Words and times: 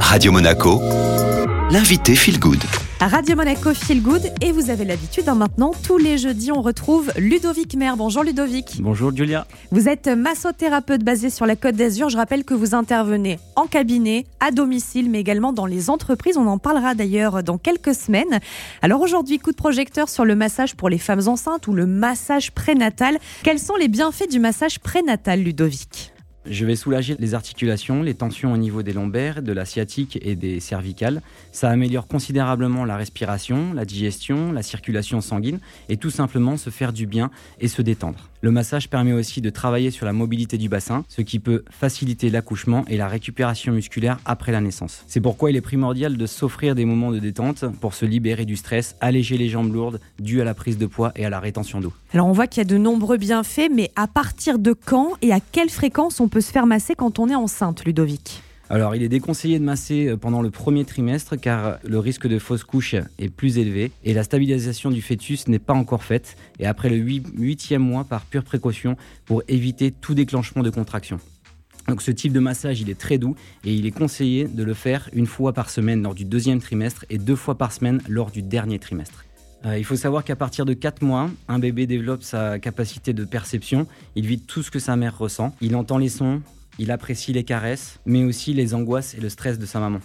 Radio 0.00 0.32
Monaco, 0.32 0.80
l'invité 1.70 2.14
Feel 2.14 2.38
Good. 2.38 2.62
À 3.00 3.08
Radio 3.08 3.36
Monaco 3.36 3.74
Feel 3.74 4.02
Good 4.02 4.32
et 4.40 4.52
vous 4.52 4.70
avez 4.70 4.84
l'habitude 4.84 5.28
hein, 5.28 5.34
maintenant 5.34 5.72
tous 5.86 5.98
les 5.98 6.16
jeudis 6.16 6.50
on 6.52 6.62
retrouve 6.62 7.12
Ludovic 7.18 7.76
Mer. 7.76 7.96
Bonjour 7.96 8.22
Ludovic. 8.22 8.80
Bonjour 8.80 9.14
Julia. 9.14 9.46
Vous 9.70 9.88
êtes 9.88 10.08
massothérapeute 10.08 11.04
basé 11.04 11.28
sur 11.28 11.44
la 11.44 11.56
Côte 11.56 11.74
d'Azur. 11.74 12.08
Je 12.08 12.16
rappelle 12.16 12.44
que 12.44 12.54
vous 12.54 12.74
intervenez 12.74 13.38
en 13.54 13.66
cabinet, 13.66 14.24
à 14.40 14.50
domicile 14.50 15.10
mais 15.10 15.20
également 15.20 15.52
dans 15.52 15.66
les 15.66 15.90
entreprises. 15.90 16.38
On 16.38 16.46
en 16.46 16.58
parlera 16.58 16.94
d'ailleurs 16.94 17.42
dans 17.42 17.58
quelques 17.58 17.94
semaines. 17.94 18.40
Alors 18.80 19.02
aujourd'hui 19.02 19.38
coup 19.38 19.50
de 19.50 19.56
projecteur 19.56 20.08
sur 20.08 20.24
le 20.24 20.34
massage 20.34 20.74
pour 20.74 20.88
les 20.88 20.98
femmes 20.98 21.28
enceintes 21.28 21.68
ou 21.68 21.74
le 21.74 21.84
massage 21.84 22.52
prénatal. 22.52 23.18
Quels 23.42 23.58
sont 23.58 23.76
les 23.76 23.88
bienfaits 23.88 24.30
du 24.30 24.38
massage 24.38 24.78
prénatal 24.78 25.42
Ludovic? 25.42 26.12
Je 26.48 26.64
vais 26.64 26.76
soulager 26.76 27.16
les 27.18 27.34
articulations, 27.34 28.02
les 28.02 28.14
tensions 28.14 28.52
au 28.52 28.56
niveau 28.56 28.82
des 28.82 28.92
lombaires, 28.92 29.42
de 29.42 29.52
la 29.52 29.64
sciatique 29.64 30.18
et 30.22 30.36
des 30.36 30.60
cervicales. 30.60 31.22
Ça 31.52 31.70
améliore 31.70 32.06
considérablement 32.06 32.84
la 32.84 32.96
respiration, 32.96 33.72
la 33.72 33.84
digestion, 33.84 34.52
la 34.52 34.62
circulation 34.62 35.20
sanguine 35.20 35.60
et 35.88 35.96
tout 35.96 36.10
simplement 36.10 36.56
se 36.56 36.70
faire 36.70 36.92
du 36.92 37.06
bien 37.06 37.30
et 37.60 37.68
se 37.68 37.82
détendre. 37.82 38.30
Le 38.42 38.50
massage 38.52 38.88
permet 38.88 39.12
aussi 39.12 39.40
de 39.40 39.50
travailler 39.50 39.90
sur 39.90 40.06
la 40.06 40.12
mobilité 40.12 40.58
du 40.58 40.68
bassin, 40.68 41.04
ce 41.08 41.22
qui 41.22 41.38
peut 41.38 41.64
faciliter 41.70 42.30
l'accouchement 42.30 42.84
et 42.86 42.96
la 42.96 43.08
récupération 43.08 43.72
musculaire 43.72 44.18
après 44.24 44.52
la 44.52 44.60
naissance. 44.60 45.02
C'est 45.08 45.20
pourquoi 45.20 45.50
il 45.50 45.56
est 45.56 45.62
primordial 45.62 46.16
de 46.16 46.26
s'offrir 46.26 46.74
des 46.74 46.84
moments 46.84 47.10
de 47.10 47.18
détente 47.18 47.64
pour 47.80 47.94
se 47.94 48.04
libérer 48.04 48.44
du 48.44 48.56
stress, 48.56 48.94
alléger 49.00 49.38
les 49.38 49.48
jambes 49.48 49.72
lourdes 49.72 50.00
dues 50.20 50.40
à 50.40 50.44
la 50.44 50.54
prise 50.54 50.78
de 50.78 50.86
poids 50.86 51.12
et 51.16 51.24
à 51.24 51.30
la 51.30 51.40
rétention 51.40 51.80
d'eau. 51.80 51.92
Alors 52.12 52.28
on 52.28 52.32
voit 52.32 52.46
qu'il 52.46 52.60
y 52.60 52.66
a 52.66 52.68
de 52.68 52.78
nombreux 52.78 53.16
bienfaits, 53.16 53.68
mais 53.74 53.90
à 53.96 54.06
partir 54.06 54.58
de 54.58 54.72
quand 54.72 55.12
et 55.22 55.32
à 55.32 55.40
quelle 55.40 55.70
fréquence 55.70 56.20
on 56.20 56.28
peut 56.28 56.35
se 56.40 56.52
faire 56.52 56.66
masser 56.66 56.94
quand 56.94 57.18
on 57.18 57.28
est 57.28 57.34
enceinte, 57.34 57.84
Ludovic 57.84 58.42
alors, 58.68 58.96
il 58.96 59.04
est 59.04 59.08
déconseillé 59.08 59.60
de 59.60 59.64
masser 59.64 60.08
euh, 60.08 60.16
pendant 60.16 60.42
le 60.42 60.50
premier 60.50 60.84
trimestre 60.84 61.36
car 61.40 61.78
le 61.84 62.00
risque 62.00 62.26
de 62.26 62.40
fausse 62.40 62.64
couche 62.64 62.96
est 63.18 63.28
plus 63.28 63.58
élevé 63.58 63.92
et 64.02 64.12
la 64.12 64.24
stabilisation 64.24 64.90
du 64.90 65.02
fœtus 65.02 65.46
n'est 65.46 65.60
pas 65.60 65.72
encore 65.72 66.02
faite 66.02 66.36
et 66.58 66.66
après 66.66 66.88
le 66.88 66.96
huitième 66.96 67.82
mois 67.82 68.02
par 68.02 68.24
pure 68.24 68.42
précaution 68.42 68.96
pour 69.24 69.44
éviter 69.46 69.92
tout 69.92 70.14
déclenchement 70.14 70.64
de 70.64 70.70
contraction. 70.70 71.20
Donc 71.86 72.02
ce 72.02 72.10
type 72.10 72.32
de 72.32 72.40
massage, 72.40 72.80
il 72.80 72.90
est 72.90 72.98
très 72.98 73.18
doux 73.18 73.36
et 73.64 73.72
il 73.72 73.86
est 73.86 73.92
conseillé 73.92 74.46
de 74.46 74.64
le 74.64 74.74
faire 74.74 75.08
une 75.12 75.26
fois 75.26 75.52
par 75.52 75.70
semaine 75.70 76.02
lors 76.02 76.14
du 76.14 76.24
deuxième 76.24 76.60
trimestre 76.60 77.04
et 77.08 77.18
deux 77.18 77.36
fois 77.36 77.56
par 77.56 77.70
semaine 77.70 78.02
lors 78.08 78.32
du 78.32 78.42
dernier 78.42 78.80
trimestre. 78.80 79.24
Euh, 79.66 79.78
il 79.78 79.84
faut 79.84 79.96
savoir 79.96 80.22
qu'à 80.22 80.36
partir 80.36 80.64
de 80.64 80.74
4 80.74 81.02
mois, 81.02 81.28
un 81.48 81.58
bébé 81.58 81.86
développe 81.86 82.22
sa 82.22 82.58
capacité 82.58 83.12
de 83.12 83.24
perception, 83.24 83.86
il 84.14 84.26
vit 84.26 84.40
tout 84.40 84.62
ce 84.62 84.70
que 84.70 84.78
sa 84.78 84.96
mère 84.96 85.18
ressent, 85.18 85.54
il 85.60 85.74
entend 85.74 85.98
les 85.98 86.08
sons, 86.08 86.40
il 86.78 86.90
apprécie 86.90 87.32
les 87.32 87.42
caresses, 87.42 87.98
mais 88.06 88.22
aussi 88.22 88.54
les 88.54 88.74
angoisses 88.74 89.14
et 89.14 89.20
le 89.20 89.28
stress 89.28 89.58
de 89.58 89.66
sa 89.66 89.80
maman. 89.80 89.98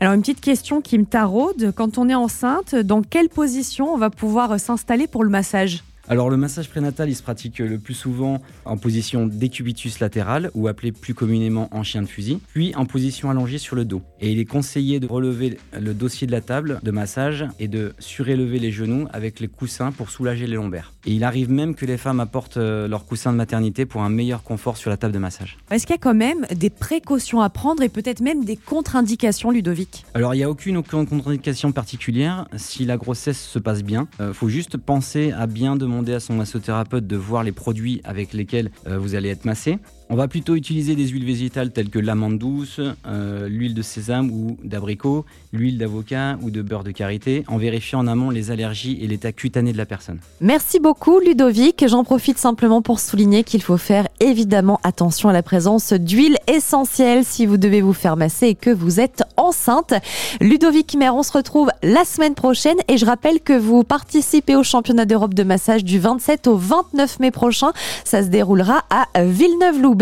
Alors 0.00 0.14
une 0.14 0.20
petite 0.20 0.40
question 0.40 0.80
qui 0.80 0.98
me 0.98 1.04
taraude, 1.04 1.72
quand 1.76 1.98
on 1.98 2.08
est 2.08 2.14
enceinte, 2.14 2.74
dans 2.74 3.02
quelle 3.02 3.28
position 3.28 3.94
on 3.94 3.96
va 3.96 4.10
pouvoir 4.10 4.58
s'installer 4.58 5.06
pour 5.06 5.22
le 5.22 5.30
massage? 5.30 5.84
Alors 6.06 6.28
le 6.28 6.36
massage 6.36 6.68
prénatal, 6.68 7.08
il 7.08 7.14
se 7.14 7.22
pratique 7.22 7.60
le 7.60 7.78
plus 7.78 7.94
souvent 7.94 8.42
en 8.66 8.76
position 8.76 9.26
décubitus 9.26 10.00
latéral 10.00 10.50
ou 10.54 10.68
appelé 10.68 10.92
plus 10.92 11.14
communément 11.14 11.68
en 11.74 11.82
chien 11.82 12.02
de 12.02 12.06
fusil, 12.06 12.40
puis 12.52 12.74
en 12.74 12.84
position 12.84 13.30
allongée 13.30 13.56
sur 13.56 13.74
le 13.74 13.86
dos. 13.86 14.02
Et 14.20 14.30
il 14.30 14.38
est 14.38 14.44
conseillé 14.44 15.00
de 15.00 15.06
relever 15.06 15.58
le 15.80 15.94
dossier 15.94 16.26
de 16.26 16.32
la 16.32 16.42
table 16.42 16.78
de 16.82 16.90
massage 16.90 17.46
et 17.58 17.68
de 17.68 17.94
surélever 17.98 18.58
les 18.58 18.70
genoux 18.70 19.08
avec 19.14 19.40
les 19.40 19.48
coussins 19.48 19.92
pour 19.92 20.10
soulager 20.10 20.46
les 20.46 20.56
lombaires. 20.56 20.92
Et 21.06 21.12
il 21.12 21.24
arrive 21.24 21.50
même 21.50 21.74
que 21.74 21.86
les 21.86 21.96
femmes 21.96 22.20
apportent 22.20 22.58
euh, 22.58 22.86
leurs 22.86 23.06
coussins 23.06 23.32
de 23.32 23.38
maternité 23.38 23.86
pour 23.86 24.02
un 24.02 24.10
meilleur 24.10 24.42
confort 24.42 24.76
sur 24.76 24.90
la 24.90 24.98
table 24.98 25.14
de 25.14 25.18
massage. 25.18 25.56
Est-ce 25.70 25.86
qu'il 25.86 25.94
y 25.94 25.98
a 25.98 26.02
quand 26.02 26.14
même 26.14 26.46
des 26.54 26.70
précautions 26.70 27.40
à 27.40 27.48
prendre 27.48 27.82
et 27.82 27.88
peut-être 27.88 28.20
même 28.20 28.44
des 28.44 28.56
contre-indications, 28.56 29.50
Ludovic? 29.50 30.04
Alors 30.12 30.34
il 30.34 30.38
n'y 30.38 30.44
a 30.44 30.50
aucune 30.50 30.82
contre-indication 30.82 31.72
particulière 31.72 32.46
si 32.56 32.84
la 32.84 32.98
grossesse 32.98 33.40
se 33.40 33.58
passe 33.58 33.82
bien. 33.82 34.06
Il 34.18 34.26
euh, 34.26 34.32
faut 34.34 34.50
juste 34.50 34.76
penser 34.76 35.32
à 35.32 35.46
bien 35.46 35.76
demander 35.76 35.93
demander 35.94 36.14
à 36.14 36.20
son 36.20 36.34
massothérapeute 36.34 37.06
de 37.06 37.16
voir 37.16 37.44
les 37.44 37.52
produits 37.52 38.00
avec 38.02 38.32
lesquels 38.32 38.70
euh, 38.88 38.98
vous 38.98 39.14
allez 39.14 39.28
être 39.28 39.44
massé. 39.44 39.78
On 40.10 40.16
va 40.16 40.28
plutôt 40.28 40.54
utiliser 40.54 40.96
des 40.96 41.08
huiles 41.08 41.24
végétales 41.24 41.70
telles 41.70 41.88
que 41.88 41.98
l'amande 41.98 42.38
douce, 42.38 42.78
euh, 43.06 43.48
l'huile 43.48 43.72
de 43.72 43.80
sésame 43.80 44.30
ou 44.30 44.58
d'abricot, 44.62 45.24
l'huile 45.50 45.78
d'avocat 45.78 46.36
ou 46.42 46.50
de 46.50 46.60
beurre 46.60 46.84
de 46.84 46.90
karité, 46.90 47.42
en 47.48 47.56
vérifiant 47.56 48.00
en 48.00 48.06
amont 48.06 48.28
les 48.28 48.50
allergies 48.50 48.98
et 49.00 49.06
l'état 49.06 49.32
cutané 49.32 49.72
de 49.72 49.78
la 49.78 49.86
personne. 49.86 50.18
Merci 50.42 50.78
beaucoup 50.78 51.20
Ludovic. 51.20 51.86
J'en 51.88 52.04
profite 52.04 52.36
simplement 52.36 52.82
pour 52.82 53.00
souligner 53.00 53.44
qu'il 53.44 53.62
faut 53.62 53.78
faire 53.78 54.06
évidemment 54.20 54.78
attention 54.82 55.30
à 55.30 55.32
la 55.32 55.42
présence 55.42 55.94
d'huile 55.94 56.36
essentielle 56.48 57.24
si 57.24 57.46
vous 57.46 57.56
devez 57.56 57.80
vous 57.80 57.94
faire 57.94 58.18
masser 58.18 58.48
et 58.48 58.54
que 58.54 58.70
vous 58.70 59.00
êtes 59.00 59.22
enceinte. 59.38 59.94
Ludovic 60.42 60.96
Mer, 60.96 61.16
on 61.16 61.22
se 61.22 61.32
retrouve 61.32 61.70
la 61.82 62.04
semaine 62.04 62.34
prochaine 62.34 62.76
et 62.88 62.98
je 62.98 63.06
rappelle 63.06 63.40
que 63.40 63.56
vous 63.58 63.84
participez 63.84 64.54
au 64.54 64.62
championnat 64.62 65.06
d'Europe 65.06 65.32
de 65.32 65.44
massage 65.44 65.82
du 65.82 65.98
27 65.98 66.46
au 66.46 66.56
29 66.56 67.20
mai 67.20 67.30
prochain. 67.30 67.72
Ça 68.04 68.22
se 68.22 68.28
déroulera 68.28 68.84
à 68.90 69.24
Villeneuve-Loubet. 69.24 69.93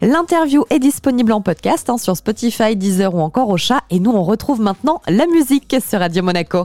L'interview 0.00 0.64
est 0.70 0.78
disponible 0.78 1.32
en 1.32 1.40
podcast 1.40 1.90
hein, 1.90 1.98
sur 1.98 2.16
Spotify, 2.16 2.76
Deezer 2.76 3.14
ou 3.14 3.20
encore 3.20 3.48
au 3.48 3.56
chat. 3.56 3.82
Et 3.90 4.00
nous, 4.00 4.10
on 4.10 4.22
retrouve 4.22 4.60
maintenant 4.60 5.00
la 5.06 5.26
musique 5.26 5.76
sur 5.86 6.00
Radio 6.00 6.22
Monaco. 6.22 6.64